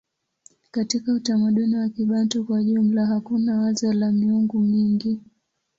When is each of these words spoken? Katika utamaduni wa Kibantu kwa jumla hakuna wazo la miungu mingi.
Katika 0.71 1.13
utamaduni 1.13 1.75
wa 1.75 1.89
Kibantu 1.89 2.45
kwa 2.45 2.63
jumla 2.63 3.05
hakuna 3.05 3.59
wazo 3.61 3.93
la 3.93 4.11
miungu 4.11 4.59
mingi. 4.59 5.19